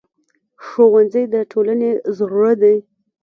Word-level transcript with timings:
ښوونځی 0.65 1.23
د 1.33 1.35
ټولنې 1.51 1.91
زړه 2.17 2.51
دی 2.61 2.77